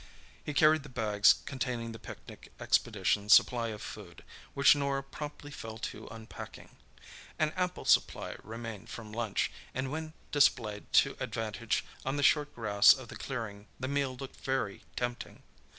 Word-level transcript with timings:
He 0.43 0.55
carried 0.55 0.81
the 0.81 0.89
bags 0.89 1.35
containing 1.45 1.91
the 1.91 1.99
picnic 1.99 2.51
expedition's 2.59 3.35
supply 3.35 3.67
of 3.67 3.83
food, 3.83 4.23
which 4.55 4.75
Norah 4.75 5.03
promptly 5.03 5.51
fell 5.51 5.77
to 5.77 6.07
unpacking. 6.07 6.75
An 7.37 7.53
ample 7.55 7.85
supply 7.85 8.35
remained 8.41 8.89
from 8.89 9.11
lunch, 9.11 9.51
and 9.75 9.91
when 9.91 10.13
displayed 10.31 10.91
to 11.05 11.15
advantage 11.19 11.85
on 12.03 12.15
the 12.17 12.23
short 12.23 12.55
grass 12.55 12.93
of 12.93 13.09
the 13.09 13.15
clearing 13.15 13.67
the 13.79 13.87
meal 13.87 14.15
looked 14.17 14.39
very 14.39 14.81
tempting. 14.95 15.43